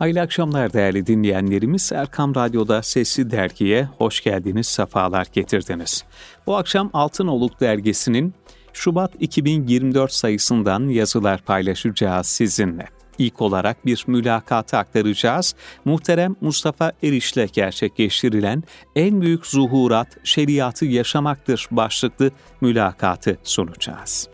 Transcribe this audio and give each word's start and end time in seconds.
Hayırlı 0.00 0.20
akşamlar 0.20 0.72
değerli 0.72 1.06
dinleyenlerimiz. 1.06 1.92
Erkam 1.92 2.34
Radyo'da 2.34 2.82
Sesli 2.82 3.30
Dergi'ye 3.30 3.88
hoş 3.98 4.20
geldiniz, 4.20 4.66
sefalar 4.66 5.26
getirdiniz. 5.32 6.04
Bu 6.46 6.56
akşam 6.56 6.90
Altınoluk 6.92 7.60
Dergisi'nin 7.60 8.34
Şubat 8.72 9.12
2024 9.20 10.12
sayısından 10.12 10.88
yazılar 10.88 11.42
paylaşacağız 11.42 12.26
sizinle. 12.26 12.88
İlk 13.18 13.42
olarak 13.42 13.86
bir 13.86 14.04
mülakatı 14.06 14.76
aktaracağız. 14.76 15.54
Muhterem 15.84 16.36
Mustafa 16.40 16.92
Eriş'le 17.02 17.52
gerçekleştirilen 17.52 18.62
en 18.96 19.20
büyük 19.20 19.46
zuhurat 19.46 20.08
şeriatı 20.24 20.84
yaşamaktır 20.84 21.68
başlıklı 21.70 22.30
mülakatı 22.60 23.38
sunacağız. 23.42 24.28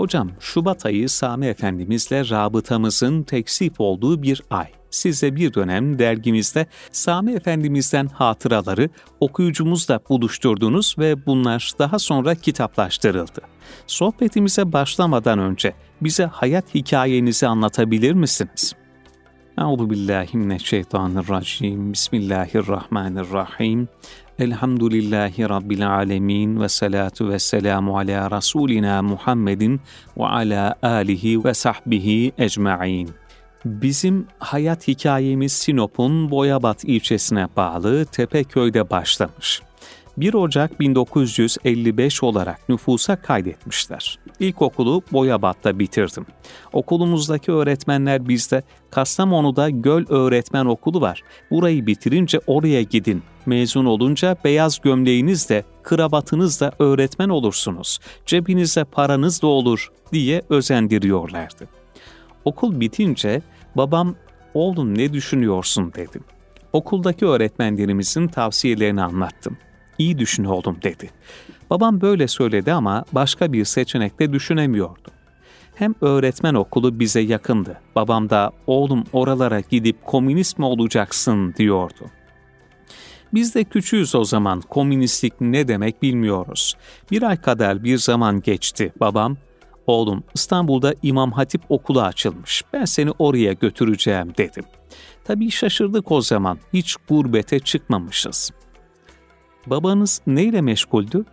Hocam, 0.00 0.30
Şubat 0.40 0.86
ayı 0.86 1.08
Sami 1.08 1.46
Efendimizle 1.46 2.28
rabıtamızın 2.30 3.22
teksif 3.22 3.72
olduğu 3.80 4.22
bir 4.22 4.42
ay. 4.50 4.66
Siz 4.90 5.22
de 5.22 5.36
bir 5.36 5.54
dönem 5.54 5.98
dergimizde 5.98 6.66
Sami 6.92 7.32
Efendimiz'den 7.32 8.06
hatıraları 8.06 8.88
okuyucumuzla 9.20 10.00
buluşturdunuz 10.08 10.94
ve 10.98 11.26
bunlar 11.26 11.72
daha 11.78 11.98
sonra 11.98 12.34
kitaplaştırıldı. 12.34 13.40
Sohbetimize 13.86 14.72
başlamadan 14.72 15.38
önce 15.38 15.74
bize 16.00 16.24
hayat 16.24 16.74
hikayenizi 16.74 17.46
anlatabilir 17.46 18.12
misiniz? 18.12 18.74
Euzu 19.58 19.90
billahi 19.90 20.36
mineşşeytanirracim. 20.36 21.92
Bismillahirrahmanirrahim. 21.92 23.88
Elhamdülillahi 24.40 25.48
Rabbil 25.48 25.90
alemin 25.90 26.60
ve 26.60 26.68
salatu 26.68 27.28
ve 27.28 27.38
selamu 27.38 27.98
ala 27.98 28.30
Resulina 28.30 29.02
Muhammedin 29.02 29.80
ve 30.16 30.26
ala 30.26 30.74
alihi 30.82 31.44
ve 31.44 31.54
sahbihi 31.54 32.32
ecma'in. 32.38 33.10
Bizim 33.64 34.26
hayat 34.38 34.88
hikayemiz 34.88 35.52
Sinop'un 35.52 36.30
Boyabat 36.30 36.84
ilçesine 36.84 37.48
bağlı 37.56 38.04
Tepeköy'de 38.04 38.90
başlamış. 38.90 39.62
1 40.20 40.34
Ocak 40.34 40.80
1955 40.80 42.22
olarak 42.22 42.68
nüfusa 42.68 43.16
kaydetmişler. 43.16 44.18
İlkokulu 44.40 45.02
Boyabat'ta 45.12 45.78
bitirdim. 45.78 46.26
Okulumuzdaki 46.72 47.52
öğretmenler 47.52 48.28
bizde 48.28 48.62
Kastamonu'da 48.90 49.70
Göl 49.70 50.04
Öğretmen 50.08 50.66
Okulu 50.66 51.00
var. 51.00 51.22
Burayı 51.50 51.86
bitirince 51.86 52.40
oraya 52.46 52.82
gidin. 52.82 53.22
Mezun 53.46 53.84
olunca 53.84 54.36
beyaz 54.44 54.80
gömleğinizle, 54.80 55.64
kravatınızla 55.82 56.72
öğretmen 56.78 57.28
olursunuz. 57.28 57.98
Cebinizde 58.26 58.84
paranız 58.84 59.42
da 59.42 59.46
olur 59.46 59.88
diye 60.12 60.42
özendiriyorlardı. 60.48 61.68
Okul 62.44 62.80
bitince 62.80 63.42
babam 63.76 64.14
oğlum 64.54 64.98
ne 64.98 65.12
düşünüyorsun 65.12 65.92
dedim. 65.96 66.24
Okuldaki 66.72 67.26
öğretmenlerimizin 67.26 68.28
tavsiyelerini 68.28 69.02
anlattım. 69.02 69.56
İyi 70.00 70.18
düşün 70.18 70.44
oğlum 70.44 70.76
dedi. 70.82 71.10
Babam 71.70 72.00
böyle 72.00 72.28
söyledi 72.28 72.72
ama 72.72 73.04
başka 73.12 73.52
bir 73.52 73.64
seçenekte 73.64 74.32
düşünemiyordu. 74.32 75.10
Hem 75.74 75.94
öğretmen 76.00 76.54
okulu 76.54 77.00
bize 77.00 77.20
yakındı. 77.20 77.80
Babam 77.96 78.30
da 78.30 78.50
oğlum 78.66 79.04
oralara 79.12 79.60
gidip 79.60 80.06
komünist 80.06 80.58
mi 80.58 80.64
olacaksın 80.64 81.54
diyordu. 81.54 82.10
Biz 83.34 83.54
de 83.54 83.64
küçüğüz 83.64 84.14
o 84.14 84.24
zaman 84.24 84.60
komünistlik 84.60 85.40
ne 85.40 85.68
demek 85.68 86.02
bilmiyoruz. 86.02 86.76
Bir 87.10 87.22
ay 87.22 87.36
kadar 87.36 87.84
bir 87.84 87.98
zaman 87.98 88.40
geçti. 88.40 88.92
Babam 89.00 89.36
Oğlum 89.86 90.24
İstanbul'da 90.34 90.94
İmam 91.02 91.32
Hatip 91.32 91.62
okulu 91.68 92.02
açılmış. 92.02 92.62
Ben 92.72 92.84
seni 92.84 93.10
oraya 93.18 93.52
götüreceğim 93.52 94.32
dedim. 94.38 94.64
Tabii 95.24 95.50
şaşırdık 95.50 96.12
o 96.12 96.20
zaman. 96.20 96.58
Hiç 96.72 96.96
gurbete 97.08 97.58
çıkmamışız. 97.58 98.50
Babanız 99.66 100.20
neyle 100.26 100.60
meşguldü? 100.60 101.24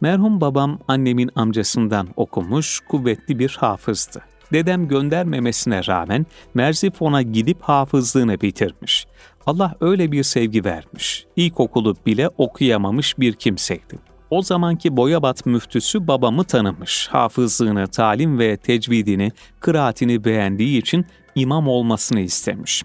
Merhum 0.00 0.40
babam 0.40 0.78
annemin 0.88 1.30
amcasından 1.34 2.08
okumuş, 2.16 2.80
kuvvetli 2.80 3.38
bir 3.38 3.56
hafızdı. 3.60 4.22
Dedem 4.52 4.88
göndermemesine 4.88 5.86
rağmen 5.86 6.26
Merzifon'a 6.54 7.22
gidip 7.22 7.62
hafızlığını 7.62 8.40
bitirmiş. 8.40 9.06
Allah 9.46 9.74
öyle 9.80 10.12
bir 10.12 10.22
sevgi 10.22 10.64
vermiş. 10.64 11.26
İlkokulu 11.36 11.96
bile 12.06 12.28
okuyamamış 12.28 13.18
bir 13.18 13.32
kimseydi. 13.32 13.98
O 14.30 14.42
zamanki 14.42 14.96
Boyabat 14.96 15.46
müftüsü 15.46 16.08
babamı 16.08 16.44
tanımış. 16.44 17.08
Hafızlığını, 17.08 17.86
talim 17.86 18.38
ve 18.38 18.56
tecvidini, 18.56 19.32
kıraatini 19.60 20.24
beğendiği 20.24 20.78
için 20.78 21.06
imam 21.34 21.68
olmasını 21.68 22.20
istemiş. 22.20 22.82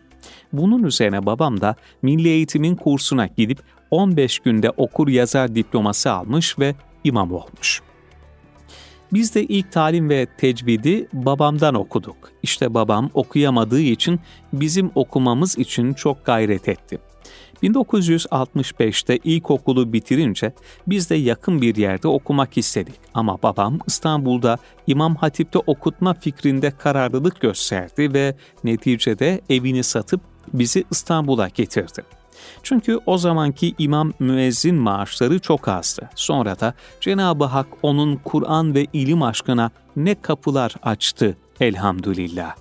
Bunun 0.54 0.84
üzerine 0.84 1.26
babam 1.26 1.62
da 1.62 1.76
milli 2.02 2.28
eğitimin 2.28 2.76
kursuna 2.76 3.28
gidip 3.28 3.60
15 3.92 4.40
günde 4.40 4.70
okur 4.70 5.08
yazar 5.08 5.56
diploması 5.56 6.12
almış 6.12 6.60
ve 6.60 6.76
imam 7.04 7.32
olmuş. 7.32 7.82
Biz 9.14 9.36
de 9.36 9.44
ilk 9.44 9.72
talim 9.72 10.10
ve 10.10 10.28
tecvidi 10.38 11.08
babamdan 11.14 11.76
okuduk. 11.76 12.32
İşte 12.44 12.74
babam 12.74 13.10
okuyamadığı 13.14 13.82
için 13.82 14.20
bizim 14.54 14.92
okumamız 14.96 15.58
için 15.58 15.94
çok 15.94 16.26
gayret 16.26 16.70
etti. 16.70 17.00
1965'te 17.64 19.18
ilkokulu 19.18 19.94
bitirince 19.94 20.54
biz 20.88 21.10
de 21.10 21.16
yakın 21.16 21.62
bir 21.62 21.76
yerde 21.76 22.08
okumak 22.08 22.58
istedik. 22.58 22.96
Ama 23.14 23.38
babam 23.44 23.80
İstanbul'da 23.88 24.58
İmam 24.88 25.16
Hatip'te 25.16 25.60
okutma 25.60 26.14
fikrinde 26.14 26.72
kararlılık 26.72 27.42
gösterdi 27.42 28.14
ve 28.14 28.36
neticede 28.64 29.42
evini 29.50 29.84
satıp 29.84 30.22
bizi 30.54 30.84
İstanbul'a 30.92 31.48
getirdi. 31.48 32.02
Çünkü 32.64 33.00
o 33.06 33.18
zamanki 33.18 33.76
imam 33.78 34.14
müezzin 34.20 34.76
maaşları 34.76 35.40
çok 35.40 35.68
azdı. 35.68 36.10
Sonra 36.16 36.60
da 36.60 36.74
Cenab-ı 37.02 37.46
Hak 37.46 37.68
onun 37.82 38.16
Kur'an 38.16 38.76
ve 38.76 38.88
ilim 38.94 39.24
aşkına 39.24 39.72
ne 39.96 40.22
kapılar 40.22 40.76
açtı 40.84 41.38
elhamdülillah. 41.60 42.56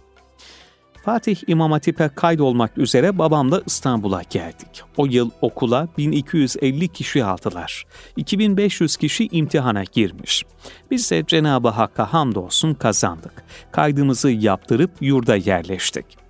Fatih 1.08 1.36
İmam 1.46 1.72
Hatip'e 1.72 2.08
kaydolmak 2.08 2.78
üzere 2.78 3.18
babamla 3.18 3.62
İstanbul'a 3.66 4.22
geldik. 4.22 4.82
O 4.96 5.06
yıl 5.06 5.30
okula 5.40 5.88
1250 5.98 6.88
kişi 6.88 7.24
aldılar. 7.24 7.84
2500 8.16 8.96
kişi 8.96 9.28
imtihana 9.32 9.84
girmiş. 9.84 10.44
Biz 10.90 11.10
de 11.10 11.24
Cenab-ı 11.26 11.68
Hakk'a 11.68 12.12
hamdolsun 12.12 12.74
kazandık. 12.74 13.44
Kaydımızı 13.72 14.30
yaptırıp 14.30 14.90
yurda 15.00 15.36
yerleştik. 15.36 16.27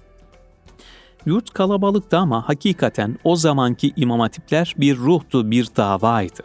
Yurt 1.28 1.50
kalabalıktı 1.50 2.18
ama 2.18 2.48
hakikaten 2.48 3.18
o 3.24 3.36
zamanki 3.36 3.92
İmam 3.96 4.20
Hatipler 4.20 4.74
bir 4.78 4.96
ruhtu, 4.96 5.50
bir 5.50 5.68
davaydı. 5.76 6.42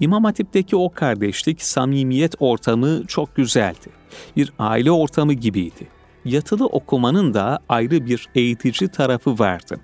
İmam 0.00 0.24
Hatip'teki 0.24 0.76
o 0.76 0.90
kardeşlik, 0.92 1.62
samimiyet 1.62 2.34
ortamı 2.38 3.06
çok 3.06 3.36
güzeldi. 3.36 3.90
Bir 4.36 4.52
aile 4.58 4.90
ortamı 4.90 5.32
gibiydi 5.32 5.88
yatılı 6.24 6.66
okumanın 6.66 7.34
da 7.34 7.58
ayrı 7.68 8.06
bir 8.06 8.28
eğitici 8.34 8.88
tarafı 8.88 9.38
vardı. 9.38 9.76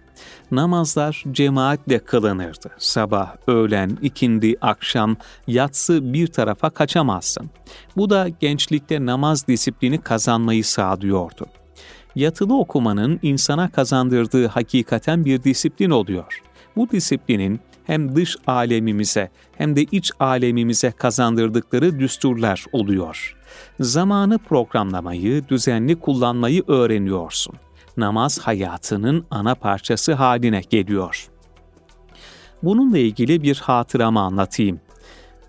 Namazlar 0.51 1.25
cemaatle 1.33 1.99
kılınırdı. 1.99 2.71
Sabah, 2.79 3.37
öğlen, 3.47 3.99
ikindi, 4.03 4.57
akşam, 4.61 5.17
yatsı 5.47 6.13
bir 6.13 6.27
tarafa 6.27 6.71
kaçamazsın. 6.71 7.51
Bu 7.97 8.11
da 8.11 8.29
gençlikte 8.29 9.07
namaz 9.07 9.49
disiplini 9.49 10.01
kazanmayı 10.01 10.65
sağlıyordu. 10.65 11.47
Yatılı 12.15 12.59
okumanın 12.59 13.21
insana 13.23 13.71
kazandırdığı 13.71 14.47
hakikaten 14.47 15.25
bir 15.25 15.43
disiplin 15.43 15.91
oluyor. 15.91 16.43
Bu 16.77 16.91
disiplinin 16.91 17.61
hem 17.85 18.17
dış 18.17 18.37
alemimize 18.47 19.31
hem 19.53 19.77
de 19.77 19.83
iç 19.83 20.13
alemimize 20.21 20.91
kazandırdıkları 20.91 21.99
düsturlar 21.99 22.65
oluyor. 22.73 23.37
Zamanı 23.81 24.39
programlamayı, 24.39 25.49
düzenli 25.49 26.01
kullanmayı 26.01 26.63
öğreniyorsun. 26.69 27.55
Namaz 27.97 28.39
hayatının 28.39 29.25
ana 29.31 29.55
parçası 29.55 30.15
haline 30.15 30.61
geliyor. 30.71 31.29
Bununla 32.63 32.99
ilgili 32.99 33.43
bir 33.43 33.57
hatıramı 33.57 34.21
anlatayım. 34.21 34.81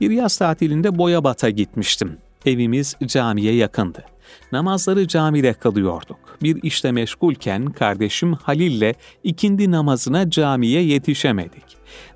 Bir 0.01 0.11
yaz 0.11 0.37
tatilinde 0.37 0.97
Boyabat'a 0.97 1.49
gitmiştim. 1.49 2.17
Evimiz 2.45 2.95
camiye 3.05 3.55
yakındı. 3.55 4.05
Namazları 4.51 5.07
camide 5.07 5.53
kılıyorduk. 5.53 6.19
Bir 6.43 6.63
işle 6.63 6.91
meşgulken 6.91 7.65
kardeşim 7.65 8.33
Halil'le 8.33 8.93
ikindi 9.23 9.71
namazına 9.71 10.29
camiye 10.29 10.83
yetişemedik. 10.83 11.63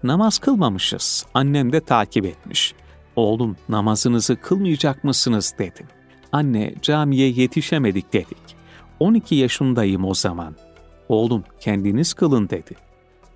Namaz 0.03 0.39
kılmamışız. 0.39 1.25
Annem 1.33 1.71
de 1.71 1.79
takip 1.79 2.25
etmiş. 2.25 2.73
Oğlum 3.15 3.57
namazınızı 3.69 4.35
kılmayacak 4.35 5.03
mısınız 5.03 5.53
dedim. 5.59 5.87
Anne 6.31 6.75
camiye 6.81 7.29
yetişemedik 7.29 8.13
dedik. 8.13 8.55
12 8.99 9.35
yaşındayım 9.35 10.05
o 10.05 10.13
zaman. 10.13 10.55
Oğlum 11.09 11.43
kendiniz 11.59 12.13
kılın 12.13 12.49
dedi. 12.49 12.75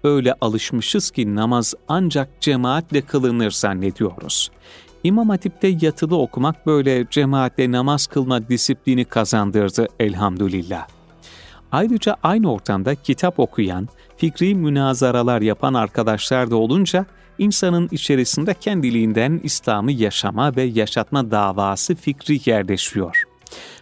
öyle 0.04 0.34
alışmışız 0.42 1.12
ki 1.12 1.36
namaz 1.36 1.74
ancak 1.88 2.42
cemaatle 2.42 3.02
kılınır 3.02 3.52
zannediyoruz. 3.52 4.52
İmam 5.04 5.30
Hatip'te 5.30 5.68
yatılı 5.82 6.18
okumak 6.18 6.66
böyle 6.66 7.06
cemaatle 7.10 7.72
namaz 7.72 8.08
kılma 8.08 8.50
disiplini 8.50 9.06
kazandırdı 9.06 9.88
elhamdülillah. 10.00 10.88
Ayrıca 11.72 12.16
aynı 12.24 12.54
ortamda 12.54 12.96
kitap 12.96 13.40
okuyan, 13.40 13.88
fikri 14.18 14.56
münazaralar 14.56 15.42
yapan 15.42 15.74
arkadaşlar 15.74 16.52
da 16.52 16.56
olunca 16.56 17.06
insanın 17.38 17.90
içerisinde 17.92 18.54
kendiliğinden 18.54 19.42
İslam'ı 19.44 19.92
yaşama 19.92 20.56
ve 20.56 20.64
yaşatma 20.64 21.32
davası 21.32 21.96
fikri 21.96 22.50
yerleşiyor. 22.50 23.29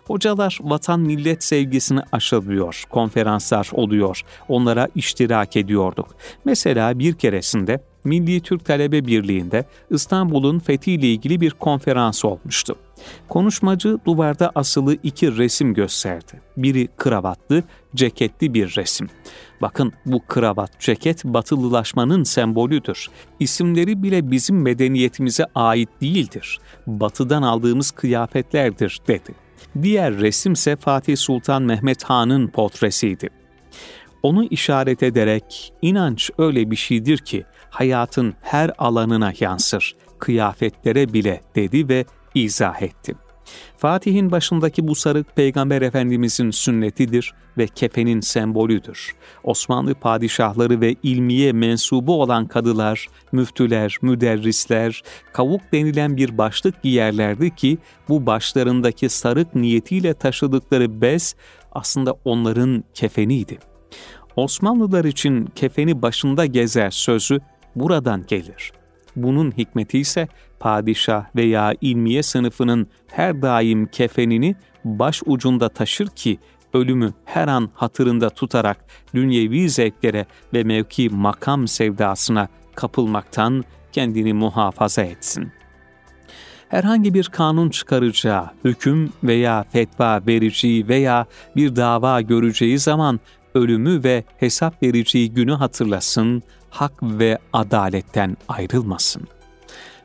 Hocalar 0.07 0.59
vatan 0.61 0.99
millet 0.99 1.43
sevgisini 1.43 1.99
aşılıyor, 2.11 2.83
konferanslar 2.89 3.69
oluyor, 3.71 4.21
onlara 4.47 4.87
iştirak 4.95 5.55
ediyorduk. 5.55 6.15
Mesela 6.45 6.99
bir 6.99 7.13
keresinde 7.13 7.79
Milli 8.03 8.41
Türk 8.41 8.65
Talebe 8.65 9.05
Birliği'nde 9.05 9.65
İstanbul'un 9.89 10.59
fethiyle 10.59 11.07
ilgili 11.07 11.41
bir 11.41 11.51
konferans 11.51 12.25
olmuştu. 12.25 12.75
Konuşmacı 13.29 13.97
duvarda 14.05 14.51
asılı 14.55 14.97
iki 15.03 15.37
resim 15.37 15.73
gösterdi. 15.73 16.41
Biri 16.57 16.87
kravatlı, 16.97 17.63
ceketli 17.95 18.53
bir 18.53 18.75
resim. 18.75 19.09
Bakın 19.61 19.93
bu 20.05 20.19
kravat, 20.27 20.79
ceket 20.79 21.25
batılılaşmanın 21.25 22.23
sembolüdür. 22.23 23.07
İsimleri 23.39 24.03
bile 24.03 24.31
bizim 24.31 24.61
medeniyetimize 24.61 25.45
ait 25.55 25.89
değildir. 26.01 26.59
Batıdan 26.87 27.41
aldığımız 27.41 27.91
kıyafetlerdir 27.91 28.99
dedi. 29.07 29.46
Diğer 29.81 30.17
resimse 30.17 30.75
Fatih 30.75 31.17
Sultan 31.17 31.63
Mehmet 31.63 32.03
Han'ın 32.03 32.47
portresiydi. 32.47 33.29
Onu 34.23 34.43
işaret 34.43 35.03
ederek 35.03 35.73
inanç 35.81 36.31
öyle 36.37 36.71
bir 36.71 36.75
şeydir 36.75 37.17
ki 37.17 37.45
hayatın 37.69 38.33
her 38.41 38.71
alanına 38.77 39.33
yansır, 39.39 39.95
kıyafetlere 40.19 41.13
bile 41.13 41.41
dedi 41.55 41.89
ve 41.89 42.05
izah 42.35 42.81
etti. 42.81 43.15
Fatih'in 43.77 44.31
başındaki 44.31 44.87
bu 44.87 44.95
sarık 44.95 45.35
Peygamber 45.35 45.81
Efendimizin 45.81 46.51
sünnetidir 46.51 47.33
ve 47.57 47.67
kefenin 47.67 48.21
sembolüdür. 48.21 49.15
Osmanlı 49.43 49.93
padişahları 49.93 50.81
ve 50.81 50.95
ilmiye 51.03 51.51
mensubu 51.51 52.21
olan 52.21 52.47
kadılar, 52.47 53.07
müftüler, 53.31 53.97
müderrisler, 54.01 55.03
kavuk 55.33 55.61
denilen 55.73 56.17
bir 56.17 56.37
başlık 56.37 56.83
giyerlerdi 56.83 57.55
ki 57.55 57.77
bu 58.09 58.25
başlarındaki 58.25 59.09
sarık 59.09 59.55
niyetiyle 59.55 60.13
taşıdıkları 60.13 61.01
bez 61.01 61.35
aslında 61.71 62.15
onların 62.25 62.83
kefeniydi. 62.93 63.57
Osmanlılar 64.35 65.05
için 65.05 65.45
kefeni 65.45 66.01
başında 66.01 66.45
gezer 66.45 66.91
sözü 66.91 67.39
buradan 67.75 68.25
gelir. 68.27 68.71
Bunun 69.15 69.51
hikmeti 69.51 69.99
ise 69.99 70.27
padişah 70.59 71.25
veya 71.35 71.73
ilmiye 71.81 72.23
sınıfının 72.23 72.87
her 73.07 73.41
daim 73.41 73.85
kefenini 73.85 74.55
baş 74.85 75.23
ucunda 75.25 75.69
taşır 75.69 76.07
ki 76.07 76.39
ölümü 76.73 77.13
her 77.25 77.47
an 77.47 77.69
hatırında 77.73 78.29
tutarak 78.29 78.85
dünyevi 79.15 79.69
zevklere 79.69 80.25
ve 80.53 80.63
mevki 80.63 81.09
makam 81.09 81.67
sevdasına 81.67 82.47
kapılmaktan 82.75 83.63
kendini 83.91 84.33
muhafaza 84.33 85.01
etsin. 85.01 85.51
Herhangi 86.69 87.13
bir 87.13 87.25
kanun 87.25 87.69
çıkaracağı, 87.69 88.49
hüküm 88.65 89.13
veya 89.23 89.65
fetva 89.71 90.21
vereceği 90.27 90.87
veya 90.87 91.25
bir 91.55 91.75
dava 91.75 92.21
göreceği 92.21 92.79
zaman 92.79 93.19
ölümü 93.55 94.03
ve 94.03 94.23
hesap 94.37 94.83
vereceği 94.83 95.33
günü 95.33 95.53
hatırlasın, 95.53 96.43
hak 96.69 96.93
ve 97.03 97.37
adaletten 97.53 98.37
ayrılmasın. 98.47 99.36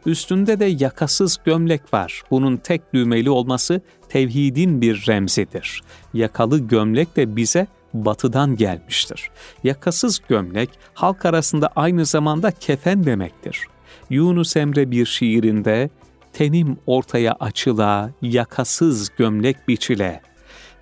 Üstünde 0.06 0.60
de 0.60 0.64
yakasız 0.64 1.38
gömlek 1.44 1.94
var. 1.94 2.22
Bunun 2.30 2.56
tek 2.56 2.94
düğmeli 2.94 3.30
olması 3.30 3.80
tevhidin 4.08 4.80
bir 4.80 5.04
remzidir. 5.08 5.82
Yakalı 6.14 6.58
gömlek 6.58 7.16
de 7.16 7.36
bize 7.36 7.66
batıdan 7.94 8.56
gelmiştir. 8.56 9.30
Yakasız 9.64 10.20
gömlek 10.28 10.70
halk 10.94 11.26
arasında 11.26 11.70
aynı 11.76 12.06
zamanda 12.06 12.50
kefen 12.50 13.04
demektir. 13.04 13.66
Yunus 14.10 14.56
Emre 14.56 14.90
bir 14.90 15.06
şiirinde 15.06 15.90
tenim 16.32 16.78
ortaya 16.86 17.32
açıla, 17.40 18.10
yakasız 18.22 19.08
gömlek 19.16 19.68
biçile, 19.68 20.20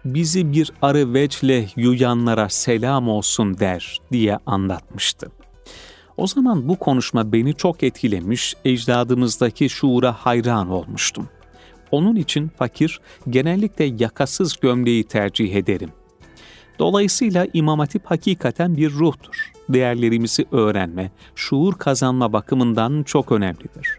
bizi 0.05 0.53
bir 0.53 0.73
arı 0.83 1.15
vecle 1.15 1.67
yuyanlara 1.77 2.49
selam 2.49 3.09
olsun 3.09 3.59
der 3.59 4.01
diye 4.13 4.39
anlatmıştı. 4.47 5.31
O 6.21 6.27
zaman 6.27 6.69
bu 6.69 6.79
konuşma 6.79 7.33
beni 7.33 7.55
çok 7.55 7.83
etkilemiş, 7.83 8.55
ecdadımızdaki 8.65 9.69
şuura 9.69 10.13
hayran 10.13 10.71
olmuştum. 10.71 11.29
Onun 11.91 12.17
için 12.17 12.49
fakir 12.49 13.01
genellikle 13.31 13.85
yakasız 13.85 14.57
gömleği 14.61 15.05
tercih 15.05 15.55
ederim. 15.55 15.91
Dolayısıyla 16.79 17.47
İmam 17.53 17.79
Hatip 17.79 18.07
hakikaten 18.07 18.77
bir 18.77 18.91
ruhtur. 18.91 19.53
Değerlerimizi 19.69 20.47
öğrenme, 20.53 21.11
şuur 21.35 21.75
kazanma 21.75 22.33
bakımından 22.33 23.03
çok 23.03 23.33
önemlidir. 23.33 23.99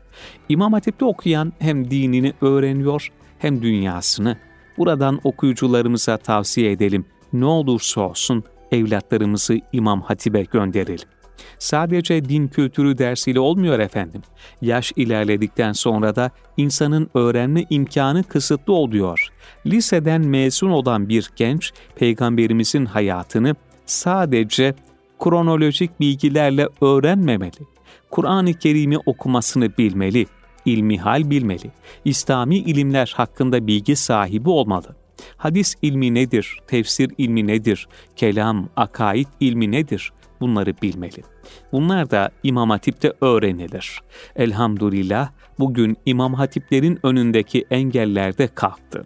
İmam 0.50 0.74
Hatip'te 0.74 1.06
okuyan 1.06 1.54
hem 1.60 1.92
dinini 1.92 2.34
öğreniyor 2.42 3.12
hem 3.40 3.62
dünyasını. 3.62 4.38
Buradan 4.78 5.20
okuyucularımıza 5.24 6.18
tavsiye 6.18 6.72
edelim. 6.72 7.06
Ne 7.34 7.46
olursa 7.46 8.02
olsun 8.02 8.44
evlatlarımızı 8.72 9.60
İmam 9.74 10.02
Hatip'e 10.02 10.44
gönderelim. 10.44 11.08
Sadece 11.62 12.30
din 12.30 12.48
kültürü 12.48 12.98
dersiyle 12.98 13.40
olmuyor 13.40 13.80
efendim. 13.80 14.22
Yaş 14.62 14.92
ilerledikten 14.96 15.72
sonra 15.72 16.16
da 16.16 16.32
insanın 16.58 17.10
öğrenme 17.14 17.66
imkanı 17.70 18.24
kısıtlı 18.24 18.74
oluyor. 18.74 19.28
Liseden 19.66 20.22
mezun 20.22 20.70
olan 20.70 21.10
bir 21.10 21.32
genç, 21.36 21.72
peygamberimizin 21.96 22.86
hayatını 22.86 23.56
sadece 23.86 24.76
kronolojik 25.20 26.00
bilgilerle 26.00 26.68
öğrenmemeli. 26.82 27.68
Kur'an-ı 28.12 28.54
Kerim'i 28.54 28.98
okumasını 28.98 29.78
bilmeli, 29.78 30.26
ilmihal 30.66 31.30
bilmeli, 31.30 31.72
İslami 32.06 32.58
ilimler 32.58 33.14
hakkında 33.18 33.68
bilgi 33.68 33.96
sahibi 33.96 34.50
olmalı. 34.50 34.96
Hadis 35.38 35.76
ilmi 35.82 36.14
nedir, 36.14 36.58
tefsir 36.68 37.12
ilmi 37.18 37.48
nedir, 37.48 37.88
kelam, 38.16 38.70
akaid 38.76 39.28
ilmi 39.40 39.72
nedir? 39.72 40.12
Bunları 40.42 40.74
bilmeli. 40.82 41.22
Bunlar 41.72 42.12
da 42.12 42.32
İmam 42.44 42.70
Hatip'te 42.70 43.14
öğrenilir. 43.22 44.02
Elhamdülillah 44.36 45.30
bugün 45.60 45.98
İmam 46.06 46.34
Hatiplerin 46.34 47.00
önündeki 47.04 47.66
engeller 47.72 48.38
de 48.38 48.48
kalktı. 48.48 49.06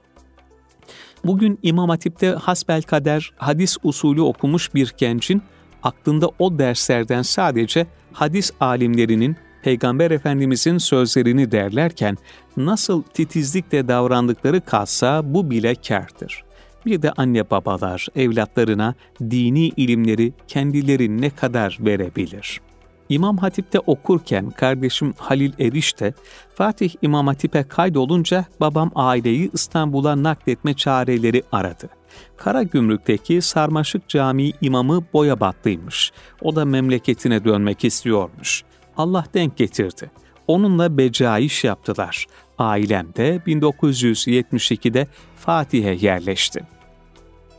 Bugün 1.25 1.59
İmam 1.63 1.89
Hatip'te 1.89 2.29
hasbel 2.29 2.81
kader 2.81 3.33
hadis 3.37 3.77
usulü 3.83 4.21
okumuş 4.21 4.73
bir 4.73 4.93
gencin 4.97 5.41
aklında 5.83 6.29
o 6.39 6.59
derslerden 6.59 7.21
sadece 7.21 7.87
hadis 8.13 8.51
alimlerinin 8.59 9.35
Peygamber 9.63 10.11
Efendimizin 10.11 10.77
sözlerini 10.77 11.51
derlerken 11.51 12.17
nasıl 12.57 13.03
titizlikle 13.03 13.87
davrandıkları 13.87 14.61
kalsa 14.61 15.21
bu 15.33 15.49
bile 15.49 15.75
kârdır. 15.75 16.43
Bir 16.85 17.01
de 17.01 17.11
anne 17.11 17.49
babalar 17.49 18.07
evlatlarına 18.15 18.95
dini 19.21 19.67
ilimleri 19.67 20.33
kendileri 20.47 21.21
ne 21.21 21.29
kadar 21.29 21.77
verebilir? 21.79 22.61
İmam 23.09 23.37
Hatip'te 23.37 23.79
okurken 23.79 24.49
kardeşim 24.49 25.13
Halil 25.17 25.51
Eriş 25.59 25.99
de 25.99 26.13
Fatih 26.55 26.89
İmam 27.01 27.27
Hatip'e 27.27 27.63
kaydolunca 27.63 28.45
babam 28.59 28.91
aileyi 28.95 29.49
İstanbul'a 29.53 30.23
nakletme 30.23 30.73
çareleri 30.73 31.43
aradı. 31.51 31.89
Karagümrük'teki 32.37 33.41
Sarmaşık 33.41 34.09
Camii 34.09 34.53
imamı 34.61 35.05
boya 35.13 35.39
battıymış. 35.39 36.11
O 36.41 36.55
da 36.55 36.65
memleketine 36.65 37.43
dönmek 37.43 37.85
istiyormuş. 37.85 38.63
Allah 38.97 39.25
denk 39.33 39.57
getirdi. 39.57 40.11
Onunla 40.47 40.97
becaiş 40.97 41.63
yaptılar. 41.63 42.25
Ailem 42.57 43.15
de 43.15 43.41
1972'de 43.47 45.07
Fatih'e 45.35 45.91
yerleşti. 45.91 46.74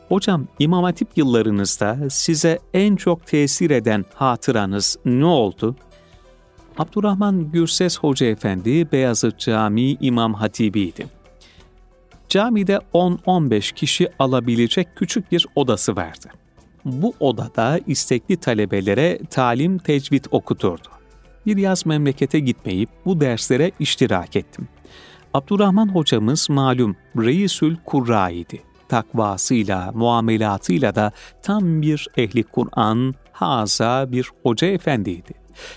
Hocam 0.08 0.46
İmam 0.58 0.84
Hatip 0.84 1.08
yıllarınızda 1.16 1.98
size 2.10 2.58
en 2.74 2.96
çok 2.96 3.26
tesir 3.26 3.70
eden 3.70 4.04
hatıranız 4.14 4.98
ne 5.04 5.24
oldu? 5.24 5.76
Abdurrahman 6.78 7.52
Gürses 7.52 7.98
Hoca 7.98 8.26
Efendi 8.26 8.92
Beyazıt 8.92 9.38
Camii 9.38 9.96
İmam 10.00 10.34
Hatibi'ydi. 10.34 11.06
Camide 12.28 12.80
10-15 12.94 13.74
kişi 13.74 14.08
alabilecek 14.18 14.88
küçük 14.96 15.32
bir 15.32 15.46
odası 15.54 15.96
vardı. 15.96 16.28
Bu 16.84 17.14
odada 17.20 17.80
istekli 17.86 18.36
talebelere 18.36 19.18
talim 19.30 19.78
tecvid 19.78 20.24
okuturdu. 20.30 20.88
Bir 21.46 21.56
yaz 21.56 21.86
memlekete 21.86 22.38
gitmeyip 22.40 22.88
bu 23.04 23.20
derslere 23.20 23.72
iştirak 23.80 24.36
ettim. 24.36 24.68
Abdurrahman 25.34 25.88
hocamız 25.88 26.50
malum 26.50 26.96
Reisül 27.16 27.76
Kurra 27.84 28.30
idi 28.30 28.65
takvasıyla, 28.88 29.92
muamelatıyla 29.94 30.94
da 30.94 31.12
tam 31.42 31.82
bir 31.82 32.08
ehli 32.16 32.42
Kur'an, 32.42 33.14
Haza 33.32 34.12
bir 34.12 34.30
hoca 34.42 34.66
efendiydi. 34.66 35.32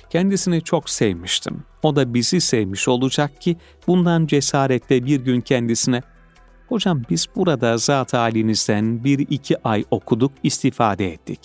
Kendisini 0.10 0.62
çok 0.62 0.90
sevmiştim. 0.90 1.64
O 1.84 1.96
da 1.96 2.14
bizi 2.14 2.42
sevmiş 2.42 2.88
olacak 2.88 3.42
ki 3.42 3.58
bundan 3.88 4.28
cesaretle 4.28 5.06
bir 5.06 5.22
gün 5.22 5.42
kendisine 5.42 6.02
Hocam 6.70 7.02
biz 7.10 7.28
burada 7.36 7.78
zat 7.78 8.14
halinizden 8.14 9.04
bir 9.04 9.20
iki 9.20 9.64
ay 9.64 9.86
okuduk, 9.92 10.32
istifade 10.44 11.14
ettik. 11.14 11.40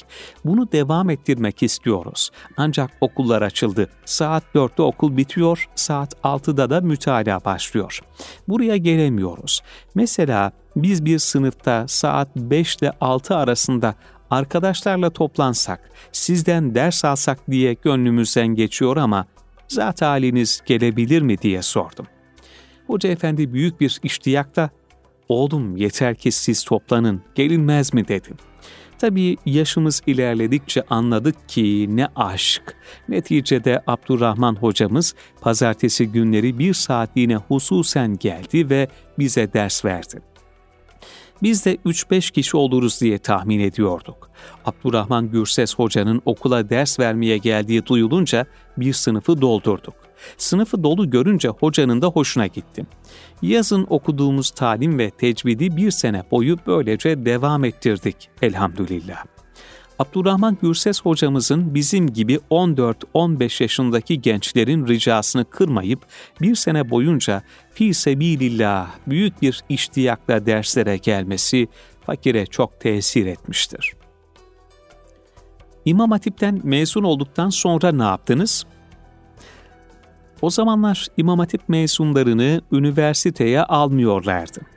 Bunu 0.45 0.73
devam 0.73 1.11
ettirmek 1.11 1.63
istiyoruz. 1.63 2.31
Ancak 2.57 2.91
okullar 3.01 3.43
açıldı. 3.43 3.89
Saat 4.05 4.55
dörtte 4.55 4.83
okul 4.83 5.17
bitiyor, 5.17 5.69
saat 5.75 6.15
altıda 6.23 6.71
da 6.71 6.81
mütalaa 6.81 7.45
başlıyor. 7.45 8.01
Buraya 8.49 8.77
gelemiyoruz. 8.77 9.63
Mesela 9.95 10.53
biz 10.77 11.05
bir 11.05 11.19
sınıfta 11.19 11.89
saat 11.89 12.37
5 12.37 12.77
ile 12.77 12.93
6 13.01 13.37
arasında 13.37 13.95
arkadaşlarla 14.31 15.11
toplansak, 15.11 15.91
sizden 16.13 16.75
ders 16.75 17.05
alsak 17.05 17.51
diye 17.51 17.73
gönlümüzden 17.73 18.47
geçiyor 18.49 18.97
ama 18.97 19.27
zat 19.69 20.03
haliniz 20.03 20.63
gelebilir 20.67 21.23
mi 21.23 21.39
diye 21.39 21.63
sordum. 21.63 22.07
Hoca 22.87 23.09
efendi 23.09 23.53
büyük 23.53 23.81
bir 23.81 24.01
iştiyakla 24.03 24.71
oğlum 25.29 25.77
yeter 25.77 26.15
ki 26.15 26.33
siz 26.33 26.65
toplanın, 26.65 27.23
gelinmez 27.35 27.95
mi 27.95 28.09
dedim. 28.09 28.37
Tabii 28.99 29.37
yaşımız 29.47 30.03
ilerledikçe 30.07 30.83
anladık 30.83 31.49
ki 31.49 31.87
ne 31.97 32.07
aşk. 32.17 32.77
Neticede 33.09 33.83
Abdurrahman 33.87 34.57
hocamız 34.57 35.15
pazartesi 35.41 36.07
günleri 36.07 36.59
bir 36.59 36.75
saatliğine 36.75 37.37
hususen 37.37 38.19
geldi 38.19 38.71
ve 38.71 38.89
bize 39.19 39.53
ders 39.53 39.85
verdi. 39.85 40.34
Biz 41.45 41.65
de 41.65 41.75
3-5 41.75 42.33
kişi 42.33 42.57
oluruz 42.57 43.01
diye 43.01 43.19
tahmin 43.19 43.61
ediyorduk. 43.61 44.31
Abdurrahman 44.65 45.31
Gürses 45.31 45.75
hocanın 45.75 46.23
okula 46.25 46.71
ders 46.71 47.01
vermeye 47.01 47.39
geldiği 47.39 47.87
duyulunca 47.87 48.47
bir 48.77 48.93
sınıfı 48.93 49.41
doldurduk. 49.41 49.95
Sınıfı 50.37 50.83
dolu 50.83 51.11
görünce 51.11 51.49
hocanın 51.49 52.03
da 52.03 52.07
hoşuna 52.07 52.47
gitti. 52.47 52.87
Yazın 53.43 53.87
okuduğumuz 53.91 54.51
talim 54.51 54.99
ve 54.99 55.11
tecvidi 55.11 55.77
bir 55.77 55.91
sene 55.91 56.23
boyu 56.31 56.59
böylece 56.67 57.25
devam 57.25 57.65
ettirdik 57.65 58.29
elhamdülillah. 58.43 59.34
Abdurrahman 59.99 60.57
Gürses 60.63 61.03
hocamızın 61.03 61.75
bizim 61.75 62.13
gibi 62.13 62.41
14-15 62.51 63.63
yaşındaki 63.63 64.21
gençlerin 64.21 64.87
ricasını 64.87 65.45
kırmayıp 65.45 66.07
bir 66.41 66.55
sene 66.55 66.91
boyunca 66.91 67.43
fi 67.75 67.95
sebilillah 67.95 68.91
büyük 69.07 69.43
bir 69.43 69.65
iştiyakla 69.69 70.47
derslere 70.47 70.97
gelmesi 70.97 71.69
fakire 72.07 72.47
çok 72.47 72.81
tesir 72.81 73.27
etmiştir. 73.27 73.93
İmam 75.85 76.11
Hatip'ten 76.11 76.61
mezun 76.65 77.05
olduktan 77.05 77.51
sonra 77.51 77.93
ne 77.93 78.03
yaptınız? 78.03 78.67
O 80.43 80.51
zamanlar 80.51 81.07
İmam 81.17 81.39
Hatip 81.39 81.69
mezunlarını 81.69 82.61
üniversiteye 82.73 83.63
almıyorlardı. 83.63 84.74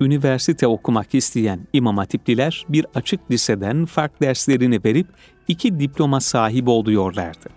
Üniversite 0.00 0.66
okumak 0.66 1.14
isteyen 1.14 1.60
İmam 1.72 1.96
Hatipliler 1.96 2.66
bir 2.68 2.86
açık 2.94 3.30
liseden 3.30 3.84
fark 3.84 4.22
derslerini 4.22 4.84
verip 4.84 5.06
iki 5.48 5.80
diploma 5.80 6.20
sahibi 6.20 6.70
oluyorlardı. 6.70 7.48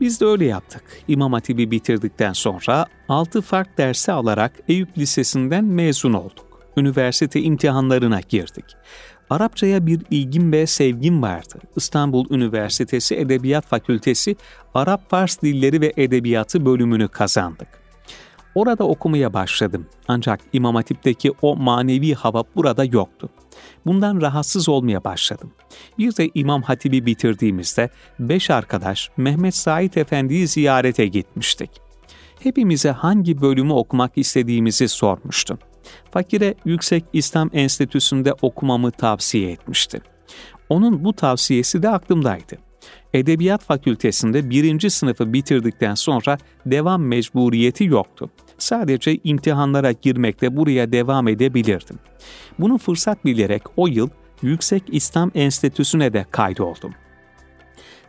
Biz 0.00 0.20
de 0.20 0.24
öyle 0.24 0.44
yaptık. 0.44 0.82
İmam 1.08 1.32
Hatip'i 1.32 1.70
bitirdikten 1.70 2.32
sonra 2.32 2.86
6 3.08 3.40
fark 3.40 3.78
dersi 3.78 4.12
alarak 4.12 4.52
Eyüp 4.68 4.98
Lisesi'nden 4.98 5.64
mezun 5.64 6.12
olduk. 6.12 6.60
Üniversite 6.76 7.40
imtihanlarına 7.40 8.20
girdik. 8.20 8.64
Arapçaya 9.30 9.86
bir 9.86 10.00
ilgim 10.10 10.52
ve 10.52 10.66
sevgim 10.66 11.22
vardı. 11.22 11.58
İstanbul 11.76 12.26
Üniversitesi 12.30 13.14
Edebiyat 13.16 13.66
Fakültesi 13.66 14.36
Arap 14.74 15.10
Fars 15.10 15.42
Dilleri 15.42 15.80
ve 15.80 15.92
Edebiyatı 15.96 16.66
bölümünü 16.66 17.08
kazandık. 17.08 17.83
Orada 18.54 18.84
okumaya 18.84 19.32
başladım. 19.32 19.86
Ancak 20.08 20.40
İmam 20.52 20.74
Hatip'teki 20.74 21.32
o 21.42 21.56
manevi 21.56 22.14
hava 22.14 22.44
burada 22.56 22.84
yoktu. 22.84 23.28
Bundan 23.86 24.20
rahatsız 24.20 24.68
olmaya 24.68 25.04
başladım. 25.04 25.52
Bir 25.98 26.16
de 26.16 26.30
İmam 26.34 26.62
Hatip'i 26.62 27.06
bitirdiğimizde 27.06 27.90
beş 28.18 28.50
arkadaş 28.50 29.10
Mehmet 29.16 29.54
Said 29.54 29.94
Efendi'yi 29.94 30.46
ziyarete 30.46 31.06
gitmiştik. 31.06 31.70
Hepimize 32.42 32.90
hangi 32.90 33.40
bölümü 33.40 33.72
okumak 33.72 34.12
istediğimizi 34.18 34.88
sormuştum 34.88 35.58
fakire 36.10 36.54
Yüksek 36.64 37.04
İslam 37.12 37.50
Enstitüsü'nde 37.52 38.32
okumamı 38.42 38.90
tavsiye 38.90 39.50
etmişti. 39.50 40.00
Onun 40.68 41.04
bu 41.04 41.12
tavsiyesi 41.12 41.82
de 41.82 41.88
aklımdaydı. 41.88 42.56
Edebiyat 43.14 43.64
Fakültesinde 43.64 44.50
birinci 44.50 44.90
sınıfı 44.90 45.32
bitirdikten 45.32 45.94
sonra 45.94 46.38
devam 46.66 47.02
mecburiyeti 47.02 47.84
yoktu. 47.84 48.30
Sadece 48.58 49.18
imtihanlara 49.24 49.92
girmekle 49.92 50.56
buraya 50.56 50.92
devam 50.92 51.28
edebilirdim. 51.28 51.98
Bunu 52.58 52.78
fırsat 52.78 53.24
bilerek 53.24 53.62
o 53.76 53.86
yıl 53.86 54.08
Yüksek 54.42 54.82
İslam 54.88 55.30
Enstitüsü'ne 55.34 56.12
de 56.12 56.26
kaydoldum. 56.30 56.94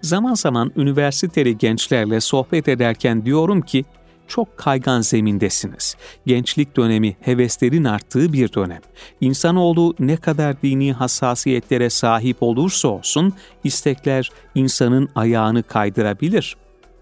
Zaman 0.02 0.34
zaman 0.34 0.72
üniversiteli 0.76 1.58
gençlerle 1.58 2.22
sohbet 2.22 2.68
ederken 2.68 3.26
diyorum 3.26 3.62
ki, 3.62 3.86
çok 4.28 4.58
kaygan 4.58 5.02
zemindesiniz. 5.02 5.96
Gençlik 6.26 6.78
dönemi 6.78 7.16
heveslerin 7.20 7.84
arttığı 7.84 8.34
bir 8.34 8.54
dönem. 8.54 8.82
İnsanoğlu 9.22 9.96
ne 10.00 10.18
kadar 10.18 10.62
dini 10.62 10.94
hassasiyetlere 10.94 11.90
sahip 11.90 12.38
olursa 12.44 12.88
olsun 12.88 13.34
istekler 13.64 14.30
insanın 14.56 15.10
ayağını 15.16 15.64
kaydırabilir. 15.64 16.56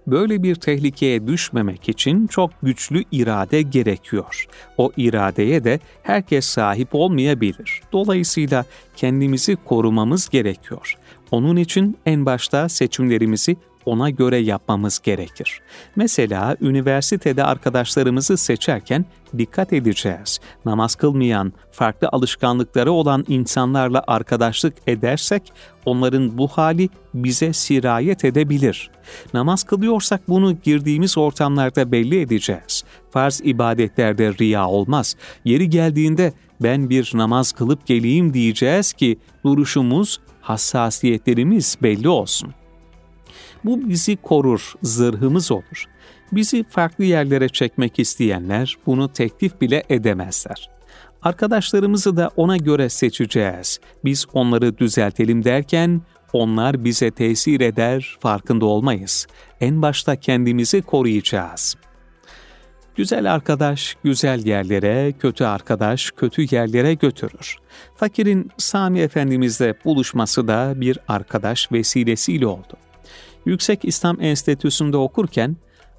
Böyle 0.07 0.43
bir 0.43 0.55
tehlikeye 0.55 1.27
düşmemek 1.27 1.89
için 1.89 2.27
çok 2.27 2.51
güçlü 2.63 3.03
irade 3.11 3.61
gerekiyor. 3.61 4.47
O 4.77 4.91
iradeye 4.97 5.63
de 5.63 5.79
herkes 6.03 6.45
sahip 6.45 6.87
olmayabilir. 6.91 7.81
Dolayısıyla 7.91 8.65
kendimizi 8.95 9.55
korumamız 9.55 10.29
gerekiyor. 10.29 10.97
Onun 11.31 11.55
için 11.55 11.97
en 12.05 12.25
başta 12.25 12.69
seçimlerimizi 12.69 13.55
ona 13.85 14.09
göre 14.09 14.37
yapmamız 14.37 14.99
gerekir. 14.99 15.61
Mesela 15.95 16.57
üniversitede 16.61 17.43
arkadaşlarımızı 17.43 18.37
seçerken 18.37 19.05
dikkat 19.37 19.73
edeceğiz. 19.73 20.39
Namaz 20.65 20.95
kılmayan, 20.95 21.53
farklı 21.71 22.09
alışkanlıkları 22.11 22.91
olan 22.91 23.25
insanlarla 23.27 24.03
arkadaşlık 24.07 24.73
edersek 24.87 25.53
onların 25.85 26.37
bu 26.37 26.47
hali 26.47 26.89
bize 27.13 27.53
sirayet 27.53 28.25
edebilir. 28.25 28.91
Namaz 29.33 29.63
kılıyorsak 29.63 30.29
bunu 30.29 30.57
girdiğimiz 30.63 31.17
ortamlarda 31.17 31.91
belli 31.91 32.21
edeceğiz. 32.21 32.83
Farz 33.11 33.41
ibadetlerde 33.43 34.33
riya 34.33 34.67
olmaz. 34.67 35.15
Yeri 35.45 35.69
geldiğinde 35.69 36.33
ben 36.61 36.89
bir 36.89 37.11
namaz 37.13 37.51
kılıp 37.51 37.85
geleyim 37.85 38.33
diyeceğiz 38.33 38.93
ki 38.93 39.19
duruşumuz, 39.45 40.19
hassasiyetlerimiz 40.41 41.77
belli 41.81 42.09
olsun.'' 42.09 42.62
Bu 43.65 43.89
bizi 43.89 44.15
korur, 44.15 44.73
zırhımız 44.81 45.51
olur. 45.51 45.85
Bizi 46.31 46.63
farklı 46.69 47.03
yerlere 47.03 47.49
çekmek 47.49 47.99
isteyenler 47.99 48.77
bunu 48.85 49.13
teklif 49.13 49.61
bile 49.61 49.83
edemezler. 49.89 50.69
Arkadaşlarımızı 51.21 52.17
da 52.17 52.29
ona 52.35 52.57
göre 52.57 52.89
seçeceğiz. 52.89 53.79
Biz 54.05 54.25
onları 54.33 54.77
düzeltelim 54.77 55.43
derken 55.43 56.01
onlar 56.33 56.83
bize 56.83 57.11
tesir 57.11 57.61
eder, 57.61 58.17
farkında 58.19 58.65
olmayız. 58.65 59.27
En 59.61 59.81
başta 59.81 60.15
kendimizi 60.15 60.81
koruyacağız. 60.81 61.75
Güzel 62.95 63.33
arkadaş 63.33 63.95
güzel 64.03 64.45
yerlere, 64.45 65.13
kötü 65.19 65.43
arkadaş 65.43 66.11
kötü 66.11 66.55
yerlere 66.55 66.93
götürür. 66.93 67.57
Fakirin 67.95 68.51
Sami 68.57 68.99
Efendimizle 68.99 69.75
buluşması 69.85 70.47
da 70.47 70.73
bir 70.75 70.99
arkadaş 71.07 71.71
vesilesiyle 71.71 72.47
oldu. 72.47 72.77
Yüksek 73.45 73.85
İslam 73.85 74.21
Enstitüsü'nde 74.21 74.97
okurken 74.97 75.55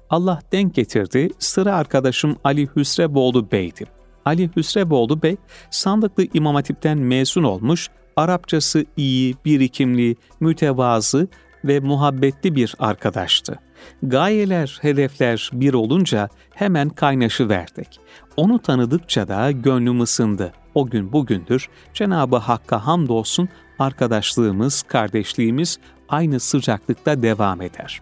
Allah 0.09 0.39
denk 0.51 0.75
getirdi 0.75 1.29
sıra 1.39 1.75
arkadaşım 1.75 2.35
Ali 2.43 2.69
Hüsrevoğlu 2.75 3.51
Bey'di. 3.51 3.85
Ali 4.25 4.49
Hüsrevoğlu 4.55 5.21
Bey 5.21 5.37
sandıklı 5.71 6.27
İmam 6.33 6.55
Hatip'ten 6.55 6.97
mezun 6.97 7.43
olmuş, 7.43 7.89
Arapçası 8.15 8.85
iyi, 8.97 9.35
birikimli, 9.45 10.15
mütevazı 10.39 11.27
ve 11.65 11.79
muhabbetli 11.79 12.55
bir 12.55 12.75
arkadaştı. 12.79 13.59
Gayeler, 14.03 14.77
hedefler 14.81 15.49
bir 15.53 15.73
olunca 15.73 16.29
hemen 16.53 16.89
kaynaşı 16.89 17.49
verdik. 17.49 17.99
Onu 18.37 18.59
tanıdıkça 18.59 19.27
da 19.27 19.51
gönlüm 19.51 20.01
ısındı. 20.01 20.53
O 20.75 20.85
gün 20.85 21.11
bugündür 21.11 21.69
Cenabı 21.93 22.35
Hakk'a 22.35 22.85
hamdolsun 22.85 23.49
arkadaşlığımız, 23.79 24.83
kardeşliğimiz 24.83 25.79
aynı 26.09 26.39
sıcaklıkta 26.39 27.21
devam 27.21 27.61
eder. 27.61 28.01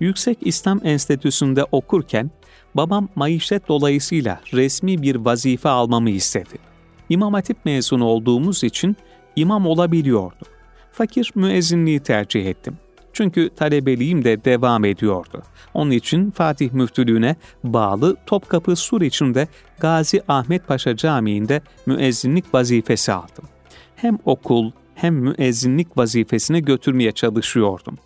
Yüksek 0.00 0.38
İslam 0.40 0.80
Enstitüsü'nde 0.84 1.64
okurken 1.72 2.30
babam 2.74 3.08
maişet 3.14 3.68
dolayısıyla 3.68 4.40
resmi 4.52 5.02
bir 5.02 5.16
vazife 5.16 5.68
almamı 5.68 6.10
istedi. 6.10 6.58
İmam 7.08 7.34
Hatip 7.34 7.64
mezunu 7.64 8.04
olduğumuz 8.04 8.64
için 8.64 8.96
imam 9.36 9.66
olabiliyordu. 9.66 10.44
Fakir 10.92 11.32
müezzinliği 11.34 12.00
tercih 12.00 12.46
ettim. 12.46 12.76
Çünkü 13.18 13.50
talebeliğim 13.56 14.24
de 14.24 14.44
devam 14.44 14.84
ediyordu. 14.84 15.42
Onun 15.74 15.90
için 15.90 16.30
Fatih 16.30 16.72
Müftülüğü'ne 16.72 17.36
bağlı 17.64 18.16
Topkapı 18.26 18.76
Sur 18.76 19.02
içinde 19.02 19.48
Gazi 19.80 20.22
Ahmet 20.28 20.66
Paşa 20.66 20.96
Camii'nde 20.96 21.60
müezzinlik 21.86 22.54
vazifesi 22.54 23.12
aldım. 23.12 23.44
Hem 23.96 24.18
okul 24.24 24.70
hem 24.94 25.14
müezzinlik 25.14 25.98
vazifesine 25.98 26.60
götürmeye 26.60 27.12
çalışıyordum. 27.12 27.98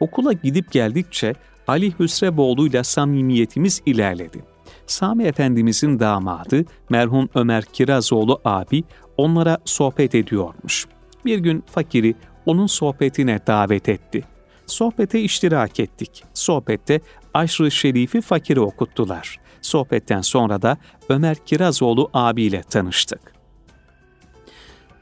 Okula 0.00 0.32
gidip 0.32 0.72
geldikçe 0.72 1.34
Ali 1.66 1.98
Hüsrevoğlu 1.98 2.66
ile 2.66 2.84
samimiyetimiz 2.84 3.82
ilerledi. 3.86 4.44
Sami 4.86 5.24
Efendimizin 5.24 5.98
damadı 5.98 6.64
merhum 6.90 7.28
Ömer 7.34 7.64
Kirazoğlu 7.64 8.40
abi 8.44 8.84
onlara 9.16 9.58
sohbet 9.64 10.14
ediyormuş. 10.14 10.86
Bir 11.24 11.38
gün 11.38 11.64
fakiri 11.66 12.14
onun 12.46 12.66
sohbetine 12.66 13.40
davet 13.46 13.88
etti. 13.88 14.31
Sohbete 14.72 15.20
iştirak 15.20 15.80
ettik. 15.80 16.24
Sohbette 16.34 17.00
Aşrı 17.34 17.70
Şerif'i 17.70 18.20
fakiri 18.20 18.60
okuttular. 18.60 19.40
Sohbetten 19.62 20.20
sonra 20.20 20.62
da 20.62 20.76
Ömer 21.08 21.36
Kirazoğlu 21.46 22.10
abiyle 22.14 22.62
tanıştık. 22.62 23.20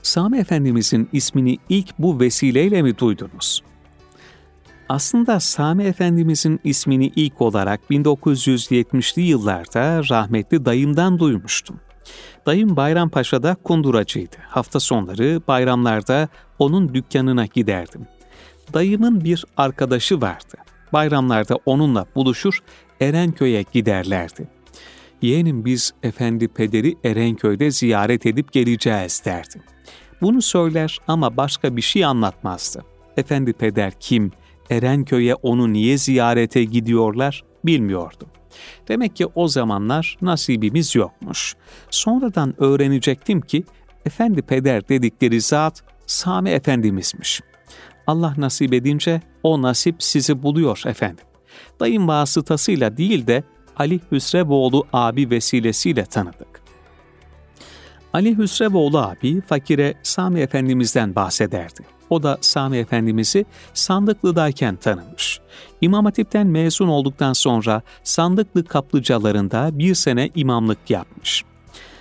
Sami 0.02 0.38
Efendimizin 0.38 1.08
ismini 1.12 1.58
ilk 1.68 1.98
bu 1.98 2.20
vesileyle 2.20 2.82
mi 2.82 2.98
duydunuz? 2.98 3.62
Aslında 4.88 5.40
Sami 5.40 5.84
Efendimizin 5.84 6.60
ismini 6.64 7.12
ilk 7.16 7.40
olarak 7.40 7.80
1970'li 7.90 9.22
yıllarda 9.22 10.02
rahmetli 10.10 10.64
dayımdan 10.64 11.18
duymuştum. 11.18 11.80
Dayım 12.46 12.76
Bayrampaşa'da 12.76 13.54
kunduracıydı. 13.54 14.36
Hafta 14.48 14.80
sonları 14.80 15.40
bayramlarda 15.48 16.28
onun 16.58 16.94
dükkanına 16.94 17.46
giderdim. 17.46 18.06
Dayımın 18.74 19.24
bir 19.24 19.44
arkadaşı 19.56 20.20
vardı. 20.20 20.56
Bayramlarda 20.92 21.58
onunla 21.66 22.06
buluşur 22.14 22.58
Erenköy'e 23.00 23.64
giderlerdi. 23.72 24.48
Yeğenim 25.22 25.64
biz 25.64 25.92
efendi 26.02 26.48
pederi 26.48 26.96
Erenköy'de 27.04 27.70
ziyaret 27.70 28.26
edip 28.26 28.52
geleceğiz 28.52 29.22
derdi. 29.24 29.62
Bunu 30.20 30.42
söyler 30.42 30.98
ama 31.08 31.36
başka 31.36 31.76
bir 31.76 31.82
şey 31.82 32.04
anlatmazdı. 32.04 32.84
Efendi 33.16 33.52
peder 33.52 33.92
kim, 34.00 34.32
Erenköy'e 34.70 35.34
onu 35.34 35.72
niye 35.72 35.98
ziyarete 35.98 36.64
gidiyorlar 36.64 37.44
bilmiyordum. 37.64 38.28
Demek 38.88 39.16
ki 39.16 39.26
o 39.26 39.48
zamanlar 39.48 40.16
nasibimiz 40.22 40.94
yokmuş. 40.94 41.54
Sonradan 41.90 42.54
öğrenecektim 42.58 43.40
ki 43.40 43.64
Efendi 44.06 44.42
Peder 44.42 44.88
dedikleri 44.88 45.40
zat 45.40 45.82
Sami 46.06 46.50
Efendimizmiş. 46.50 47.40
Allah 48.10 48.34
nasip 48.36 48.74
edince 48.74 49.22
o 49.42 49.62
nasip 49.62 50.02
sizi 50.02 50.42
buluyor 50.42 50.82
efendim. 50.86 51.24
Dayım 51.80 52.08
vasıtasıyla 52.08 52.96
değil 52.96 53.26
de 53.26 53.42
Ali 53.76 54.00
Hüsrevoğlu 54.12 54.86
abi 54.92 55.30
vesilesiyle 55.30 56.04
tanıdık. 56.04 56.62
Ali 58.12 58.38
Hüsrevoğlu 58.38 58.98
abi 58.98 59.40
fakire 59.40 59.94
Sami 60.02 60.40
Efendimiz'den 60.40 61.14
bahsederdi. 61.14 61.82
O 62.10 62.22
da 62.22 62.38
Sami 62.40 62.76
Efendimiz'i 62.76 63.44
Sandıklı'dayken 63.74 64.76
tanımış. 64.76 65.40
İmam 65.80 66.04
Hatip'ten 66.04 66.46
mezun 66.46 66.88
olduktan 66.88 67.32
sonra 67.32 67.82
Sandıklı 68.02 68.64
kaplıcalarında 68.64 69.78
bir 69.78 69.94
sene 69.94 70.30
imamlık 70.34 70.90
yapmış. 70.90 71.44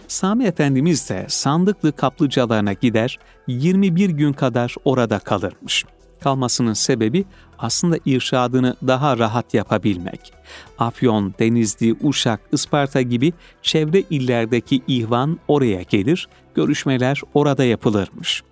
Sami 0.07 0.45
Efendimiz 0.45 1.09
de 1.09 1.25
Sandıklı 1.27 1.91
kaplıcalarına 1.91 2.73
gider, 2.73 3.19
21 3.47 4.09
gün 4.09 4.33
kadar 4.33 4.75
orada 4.85 5.19
kalırmış. 5.19 5.85
Kalmasının 6.19 6.73
sebebi 6.73 7.25
aslında 7.59 7.97
irşadını 8.05 8.75
daha 8.87 9.17
rahat 9.17 9.53
yapabilmek. 9.53 10.33
Afyon, 10.79 11.33
Denizli, 11.39 11.95
Uşak, 12.03 12.39
Isparta 12.51 13.01
gibi 13.01 13.33
çevre 13.61 14.03
illerdeki 14.09 14.81
ihvan 14.87 15.39
oraya 15.47 15.81
gelir, 15.81 16.27
görüşmeler 16.55 17.21
orada 17.33 17.63
yapılırmış. 17.63 18.43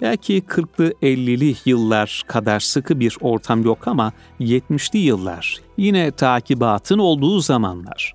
Belki 0.00 0.40
40'lı 0.40 0.92
50'li 1.02 1.56
yıllar 1.64 2.22
kadar 2.26 2.60
sıkı 2.60 3.00
bir 3.00 3.16
ortam 3.20 3.64
yok 3.64 3.88
ama 3.88 4.12
70'li 4.40 4.98
yıllar 4.98 5.60
yine 5.76 6.10
takibatın 6.10 6.98
olduğu 6.98 7.40
zamanlar. 7.40 8.14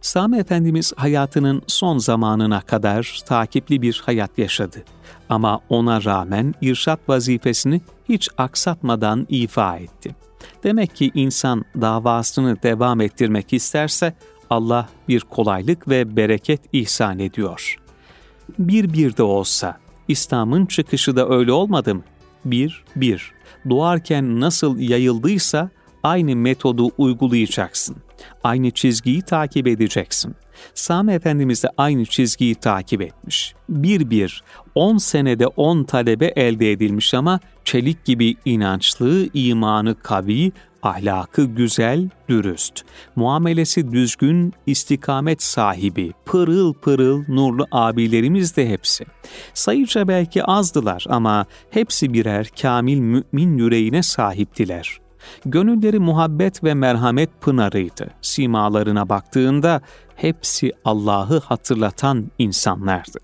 Sami 0.00 0.38
Efendimiz 0.38 0.92
hayatının 0.96 1.62
son 1.66 1.98
zamanına 1.98 2.60
kadar 2.60 3.20
takipli 3.26 3.82
bir 3.82 4.02
hayat 4.06 4.38
yaşadı. 4.38 4.84
Ama 5.30 5.60
ona 5.68 6.04
rağmen 6.04 6.54
irşat 6.60 7.08
vazifesini 7.08 7.80
hiç 8.08 8.28
aksatmadan 8.38 9.26
ifa 9.28 9.76
etti. 9.76 10.14
Demek 10.64 10.96
ki 10.96 11.10
insan 11.14 11.64
davasını 11.80 12.62
devam 12.62 13.00
ettirmek 13.00 13.52
isterse 13.52 14.14
Allah 14.50 14.88
bir 15.08 15.20
kolaylık 15.20 15.88
ve 15.88 16.16
bereket 16.16 16.60
ihsan 16.72 17.18
ediyor. 17.18 17.76
Bir 18.58 18.92
bir 18.92 19.16
de 19.16 19.22
olsa 19.22 19.78
İslam'ın 20.08 20.66
çıkışı 20.66 21.16
da 21.16 21.28
öyle 21.28 21.52
olmadı 21.52 21.94
mı? 21.94 22.02
Bir, 22.44 22.84
bir. 22.96 23.32
Doğarken 23.70 24.40
nasıl 24.40 24.78
yayıldıysa 24.78 25.70
aynı 26.02 26.36
metodu 26.36 26.90
uygulayacaksın. 26.98 27.96
Aynı 28.44 28.70
çizgiyi 28.70 29.22
takip 29.22 29.66
edeceksin. 29.66 30.34
Sami 30.74 31.12
Efendimiz 31.12 31.64
de 31.64 31.68
aynı 31.76 32.04
çizgiyi 32.04 32.54
takip 32.54 33.02
etmiş. 33.02 33.54
Bir 33.68 34.10
bir, 34.10 34.42
on 34.74 34.98
senede 34.98 35.46
on 35.46 35.84
talebe 35.84 36.26
elde 36.26 36.72
edilmiş 36.72 37.14
ama 37.14 37.40
çelik 37.64 38.04
gibi 38.04 38.36
inançlı, 38.44 39.28
imanı 39.34 39.94
kavi, 39.94 40.52
ahlakı 40.82 41.44
güzel, 41.44 42.08
dürüst, 42.28 42.82
muamelesi 43.16 43.92
düzgün, 43.92 44.52
istikamet 44.66 45.42
sahibi, 45.42 46.12
pırıl 46.26 46.74
pırıl 46.74 47.24
nurlu 47.28 47.66
abilerimiz 47.72 48.56
de 48.56 48.68
hepsi. 48.68 49.04
Sayıca 49.54 50.08
belki 50.08 50.44
azdılar 50.44 51.04
ama 51.08 51.46
hepsi 51.70 52.12
birer 52.12 52.48
kamil 52.62 52.98
mümin 52.98 53.58
yüreğine 53.58 54.02
sahiptiler. 54.02 54.98
Gönülleri 55.44 55.98
muhabbet 55.98 56.64
ve 56.64 56.74
merhamet 56.74 57.40
pınarıydı. 57.40 58.10
Simalarına 58.22 59.08
baktığında 59.08 59.80
hepsi 60.16 60.72
Allah'ı 60.84 61.40
hatırlatan 61.40 62.30
insanlardı. 62.38 63.18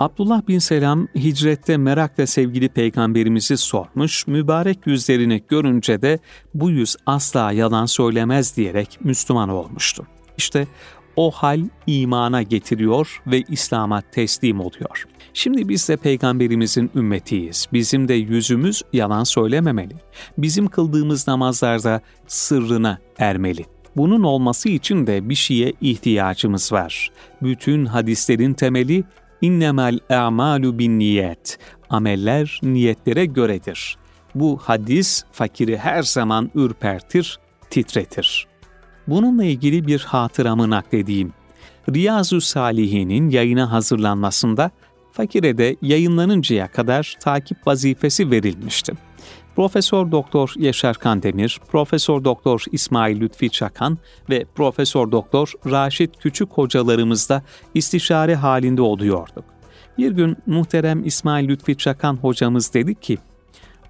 Abdullah 0.00 0.48
bin 0.48 0.58
Selam 0.58 1.08
hicrette 1.14 1.76
merakla 1.76 2.26
sevgili 2.26 2.68
peygamberimizi 2.68 3.56
sormuş, 3.56 4.26
mübarek 4.26 4.86
yüzlerini 4.86 5.42
görünce 5.48 6.02
de 6.02 6.18
bu 6.54 6.70
yüz 6.70 6.96
asla 7.06 7.52
yalan 7.52 7.86
söylemez 7.86 8.56
diyerek 8.56 8.98
Müslüman 9.04 9.48
olmuştu. 9.48 10.06
İşte 10.36 10.66
o 11.16 11.30
hal 11.30 11.60
imana 11.86 12.42
getiriyor 12.42 13.22
ve 13.26 13.42
İslam'a 13.48 14.00
teslim 14.00 14.60
oluyor. 14.60 15.06
Şimdi 15.34 15.68
biz 15.68 15.88
de 15.88 15.96
peygamberimizin 15.96 16.90
ümmetiyiz. 16.94 17.66
Bizim 17.72 18.08
de 18.08 18.14
yüzümüz 18.14 18.82
yalan 18.92 19.24
söylememeli. 19.24 19.94
Bizim 20.38 20.68
kıldığımız 20.68 21.28
namazlarda 21.28 22.00
sırrına 22.26 22.98
ermeli. 23.18 23.64
Bunun 23.96 24.22
olması 24.22 24.68
için 24.68 25.06
de 25.06 25.28
bir 25.28 25.34
şeye 25.34 25.72
ihtiyacımız 25.80 26.72
var. 26.72 27.10
Bütün 27.42 27.84
hadislerin 27.84 28.54
temeli 28.54 29.04
innemel 29.40 29.98
a'malu 30.10 30.78
bin 30.78 30.98
niyet. 30.98 31.58
Ameller 31.90 32.60
niyetlere 32.62 33.26
göredir. 33.26 33.96
Bu 34.34 34.58
hadis 34.62 35.24
fakiri 35.32 35.78
her 35.78 36.02
zaman 36.02 36.50
ürpertir, 36.54 37.38
titretir. 37.70 38.46
Bununla 39.08 39.44
ilgili 39.44 39.86
bir 39.86 40.00
hatıramı 40.00 40.70
nakledeyim. 40.70 41.32
Riyazu 41.94 42.40
Salihin'in 42.40 43.30
yayına 43.30 43.72
hazırlanmasında 43.72 44.70
fakire 45.12 45.58
de 45.58 45.76
yayınlanıncaya 45.82 46.68
kadar 46.68 47.16
takip 47.20 47.66
vazifesi 47.66 48.30
verilmişti. 48.30 48.92
Profesör 49.56 50.10
Doktor 50.10 50.52
Yaşar 50.56 50.96
Kandemir, 50.96 51.60
Profesör 51.68 52.24
Doktor 52.24 52.64
İsmail 52.72 53.20
Lütfi 53.20 53.50
Çakan 53.50 53.98
ve 54.30 54.44
Profesör 54.54 55.12
Doktor 55.12 55.52
Raşit 55.70 56.18
Küçük 56.18 56.52
hocalarımızla 56.52 57.42
istişare 57.74 58.34
halinde 58.34 58.82
oluyorduk. 58.82 59.44
Bir 59.98 60.12
gün 60.12 60.36
muhterem 60.46 61.04
İsmail 61.04 61.48
Lütfi 61.48 61.76
Çakan 61.76 62.16
hocamız 62.16 62.74
dedi 62.74 62.94
ki, 62.94 63.18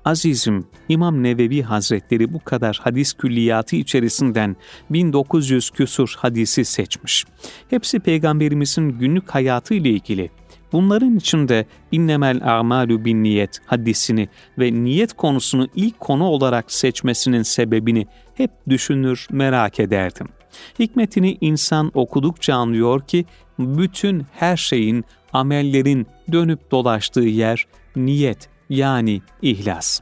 Azizim, 0.05 0.67
İmam 0.89 1.23
Nevevi 1.23 1.63
Hazretleri 1.63 2.35
bu 2.35 2.39
kadar 2.39 2.81
hadis 2.83 3.13
külliyatı 3.13 3.77
içerisinden 3.77 4.57
1900 4.91 5.71
küsur 5.71 6.15
hadisi 6.19 6.65
seçmiş. 6.65 7.25
Hepsi 7.71 8.01
Peygamberimizin 8.01 8.89
günlük 8.89 9.31
hayatı 9.31 9.75
ile 9.75 9.91
ilgili. 9.91 10.31
Bunların 10.73 11.17
içinde 11.17 11.67
innemel 11.93 12.41
a'malu 12.59 13.05
bin 13.05 13.23
niyet 13.23 13.61
hadisini 13.67 14.29
ve 14.59 14.73
niyet 14.73 15.13
konusunu 15.13 15.69
ilk 15.75 16.01
konu 16.01 16.25
olarak 16.25 16.73
seçmesinin 16.73 17.43
sebebini 17.43 18.07
hep 18.35 18.51
düşünür, 18.69 19.27
merak 19.31 19.81
ederdim. 19.81 20.29
Hikmetini 20.79 21.39
insan 21.41 21.91
okudukça 21.95 22.55
anlıyor 22.55 23.07
ki 23.07 23.25
bütün 23.59 24.27
her 24.33 24.57
şeyin, 24.57 25.05
amellerin 25.33 26.07
dönüp 26.33 26.71
dolaştığı 26.71 27.21
yer 27.21 27.67
niyet, 27.97 28.54
yani 28.71 29.23
ihlas. 29.43 30.01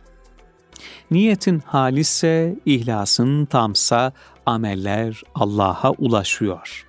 Niyetin 1.10 1.58
halisse, 1.58 2.56
ihlasın 2.66 3.44
tamsa 3.44 4.12
ameller 4.46 5.22
Allah'a 5.34 5.90
ulaşıyor. 5.90 6.86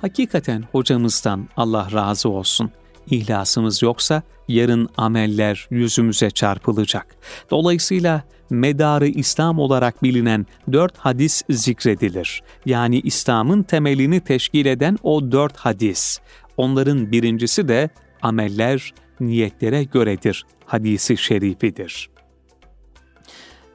Hakikaten 0.00 0.64
hocamızdan 0.72 1.48
Allah 1.56 1.88
razı 1.92 2.28
olsun. 2.28 2.70
İhlasımız 3.10 3.82
yoksa 3.82 4.22
yarın 4.48 4.88
ameller 4.96 5.66
yüzümüze 5.70 6.30
çarpılacak. 6.30 7.16
Dolayısıyla 7.50 8.22
medarı 8.50 9.06
İslam 9.06 9.58
olarak 9.58 10.02
bilinen 10.02 10.46
dört 10.72 10.98
hadis 10.98 11.42
zikredilir. 11.50 12.42
Yani 12.66 13.00
İslam'ın 13.00 13.62
temelini 13.62 14.20
teşkil 14.20 14.66
eden 14.66 14.98
o 15.02 15.32
dört 15.32 15.56
hadis. 15.56 16.18
Onların 16.56 17.12
birincisi 17.12 17.68
de 17.68 17.90
ameller 18.22 18.92
niyetlere 19.20 19.84
göredir 19.84 20.46
hadisi 20.64 21.16
şerifidir. 21.16 22.10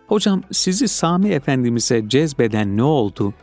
Hocam 0.07 0.43
sizi 0.51 0.87
Sami 0.87 1.29
Efendimiz'e 1.29 2.09
cezbeden 2.09 2.77
ne 2.77 2.83
oldu? 2.83 3.33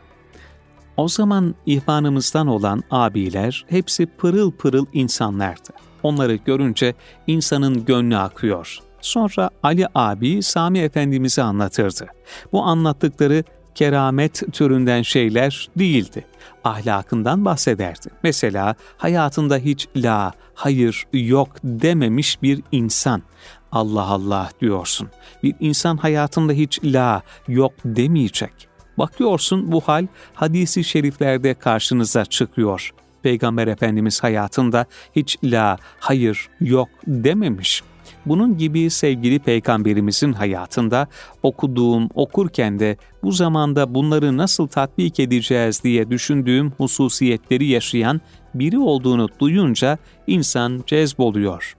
O 0.97 1.07
zaman 1.07 1.55
ihvanımızdan 1.65 2.47
olan 2.47 2.83
abiler 2.91 3.65
hepsi 3.69 4.05
pırıl 4.05 4.51
pırıl 4.51 4.85
insanlardı. 4.93 5.69
Onları 6.03 6.35
görünce 6.35 6.95
insanın 7.27 7.85
gönlü 7.85 8.17
akıyor. 8.17 8.79
Sonra 9.01 9.49
Ali 9.63 9.87
abi 9.95 10.43
Sami 10.43 10.79
Efendimiz'i 10.79 11.41
anlatırdı. 11.41 12.07
Bu 12.51 12.63
anlattıkları 12.63 13.43
keramet 13.75 14.53
türünden 14.53 15.01
şeyler 15.01 15.69
değildi. 15.75 16.25
Ahlakından 16.63 17.45
bahsederdi. 17.45 18.09
Mesela 18.23 18.75
hayatında 18.97 19.57
hiç 19.57 19.87
la, 19.95 20.33
hayır, 20.53 21.07
yok 21.13 21.49
dememiş 21.63 22.41
bir 22.41 22.61
insan. 22.71 23.21
Allah 23.71 24.03
Allah 24.03 24.49
diyorsun. 24.61 25.09
Bir 25.43 25.55
insan 25.59 25.97
hayatında 25.97 26.53
hiç 26.53 26.79
la, 26.83 27.21
yok 27.47 27.73
demeyecek. 27.85 28.69
Bakıyorsun 28.97 29.71
bu 29.71 29.81
hal 29.81 30.07
hadisi 30.33 30.83
şeriflerde 30.83 31.53
karşınıza 31.53 32.25
çıkıyor. 32.25 32.91
Peygamber 33.23 33.67
Efendimiz 33.67 34.23
hayatında 34.23 34.85
hiç 35.15 35.37
la, 35.43 35.77
hayır, 35.99 36.49
yok 36.61 36.89
dememiş. 37.07 37.83
Bunun 38.29 38.57
gibi 38.57 38.89
sevgili 38.89 39.39
peygamberimizin 39.39 40.33
hayatında 40.33 41.07
okuduğum, 41.43 42.09
okurken 42.13 42.79
de 42.79 42.97
bu 43.23 43.31
zamanda 43.31 43.93
bunları 43.93 44.37
nasıl 44.37 44.67
tatbik 44.67 45.19
edeceğiz 45.19 45.83
diye 45.83 46.09
düşündüğüm 46.09 46.71
hususiyetleri 46.71 47.65
yaşayan 47.65 48.21
biri 48.53 48.79
olduğunu 48.79 49.29
duyunca 49.39 49.97
insan 50.27 50.83
cezboluyor. 50.87 51.75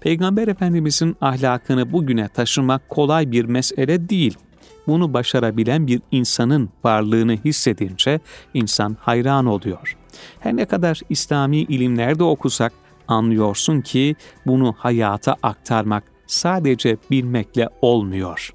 Peygamber 0.00 0.48
Efendimizin 0.48 1.16
ahlakını 1.20 1.92
bugüne 1.92 2.28
taşımak 2.28 2.88
kolay 2.88 3.30
bir 3.32 3.44
mesele 3.44 4.08
değil. 4.08 4.38
Bunu 4.86 5.14
başarabilen 5.14 5.86
bir 5.86 6.00
insanın 6.10 6.70
varlığını 6.84 7.36
hissedince 7.44 8.20
insan 8.54 8.96
hayran 9.00 9.46
oluyor. 9.46 9.96
Her 10.40 10.56
ne 10.56 10.64
kadar 10.64 11.00
İslami 11.08 11.56
ilimlerde 11.56 12.24
okusak 12.24 12.72
anlıyorsun 13.08 13.80
ki 13.80 14.16
bunu 14.46 14.74
hayata 14.78 15.36
aktarmak 15.42 16.04
sadece 16.26 16.96
bilmekle 17.10 17.68
olmuyor. 17.82 18.52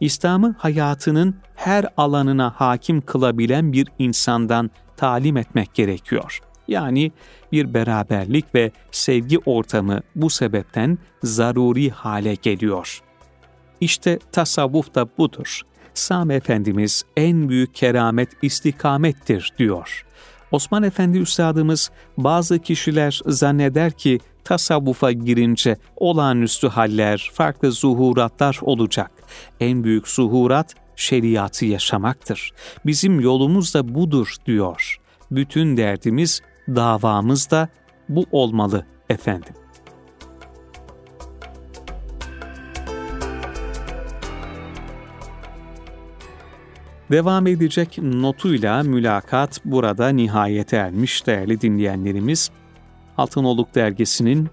İslam'ı 0.00 0.54
hayatının 0.58 1.34
her 1.54 1.86
alanına 1.96 2.54
hakim 2.56 3.00
kılabilen 3.00 3.72
bir 3.72 3.88
insandan 3.98 4.70
talim 4.96 5.36
etmek 5.36 5.74
gerekiyor. 5.74 6.40
Yani 6.68 7.12
bir 7.52 7.74
beraberlik 7.74 8.54
ve 8.54 8.70
sevgi 8.90 9.38
ortamı 9.38 10.00
bu 10.14 10.30
sebepten 10.30 10.98
zaruri 11.22 11.90
hale 11.90 12.34
geliyor. 12.34 13.02
İşte 13.80 14.18
tasavvuf 14.32 14.94
da 14.94 15.08
budur. 15.18 15.60
Sami 15.94 16.34
Efendimiz 16.34 17.02
en 17.16 17.48
büyük 17.48 17.74
keramet 17.74 18.28
istikamettir 18.42 19.52
diyor. 19.58 20.06
Osman 20.52 20.82
Efendi 20.82 21.18
Üstadımız 21.18 21.90
bazı 22.16 22.58
kişiler 22.58 23.20
zanneder 23.26 23.92
ki 23.92 24.20
tasavvufa 24.44 25.12
girince 25.12 25.76
olağanüstü 25.96 26.68
haller, 26.68 27.30
farklı 27.32 27.72
zuhuratlar 27.72 28.58
olacak. 28.62 29.10
En 29.60 29.84
büyük 29.84 30.08
zuhurat 30.08 30.74
şeriatı 30.96 31.66
yaşamaktır. 31.66 32.52
Bizim 32.86 33.20
yolumuz 33.20 33.74
da 33.74 33.94
budur 33.94 34.34
diyor. 34.46 34.96
Bütün 35.30 35.76
derdimiz, 35.76 36.40
davamız 36.68 37.50
da 37.50 37.68
bu 38.08 38.26
olmalı 38.32 38.86
efendim. 39.08 39.54
Devam 47.10 47.46
edecek 47.46 47.98
notuyla 47.98 48.82
mülakat 48.82 49.60
burada 49.64 50.08
nihayete 50.08 50.76
ermiş 50.76 51.26
değerli 51.26 51.60
dinleyenlerimiz. 51.60 52.50
Altınoluk 53.16 53.74
dergisinin 53.74 54.48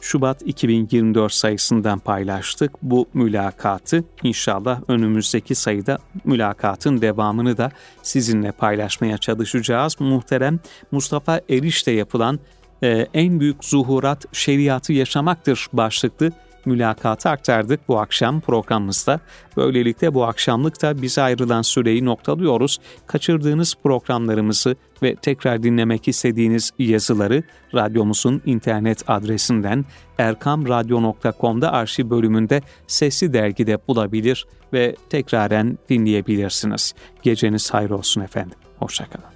Şubat 0.00 0.42
2024 0.42 1.32
sayısından 1.32 1.98
paylaştık 1.98 2.72
bu 2.82 3.08
mülakatı. 3.14 4.04
İnşallah 4.22 4.80
önümüzdeki 4.88 5.54
sayıda 5.54 5.98
mülakatın 6.24 7.00
devamını 7.00 7.56
da 7.56 7.70
sizinle 8.02 8.52
paylaşmaya 8.52 9.18
çalışacağız. 9.18 9.96
Muhterem 10.00 10.60
Mustafa 10.92 11.40
Eriş'te 11.50 11.92
yapılan 11.92 12.40
e, 12.82 13.06
en 13.14 13.40
büyük 13.40 13.64
zuhurat 13.64 14.24
şeriatı 14.32 14.92
yaşamaktır 14.92 15.66
başlıklı 15.72 16.32
mülakatı 16.66 17.28
aktardık 17.28 17.88
bu 17.88 17.98
akşam 17.98 18.40
programımızda. 18.40 19.20
Böylelikle 19.56 20.14
bu 20.14 20.24
akşamlık 20.24 20.82
da 20.82 21.02
bize 21.02 21.22
ayrılan 21.22 21.62
süreyi 21.62 22.04
noktalıyoruz. 22.04 22.78
Kaçırdığınız 23.06 23.74
programlarımızı 23.82 24.76
ve 25.02 25.14
tekrar 25.14 25.62
dinlemek 25.62 26.08
istediğiniz 26.08 26.70
yazıları 26.78 27.42
radyomuzun 27.74 28.42
internet 28.46 29.10
adresinden 29.10 29.84
erkamradyo.com'da 30.18 31.72
arşiv 31.72 32.10
bölümünde 32.10 32.62
sesli 32.86 33.32
dergide 33.32 33.78
bulabilir 33.88 34.46
ve 34.72 34.96
tekraren 35.10 35.78
dinleyebilirsiniz. 35.88 36.94
Geceniz 37.22 37.74
hayır 37.74 37.90
olsun 37.90 38.20
efendim. 38.20 38.58
Hoşçakalın. 38.78 39.35